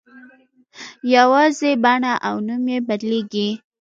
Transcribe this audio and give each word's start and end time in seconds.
یوازې 1.15 1.71
بڼه 1.83 2.13
او 2.27 2.35
نوم 2.47 2.63
یې 2.71 2.77
بدلېږي. 2.87 3.49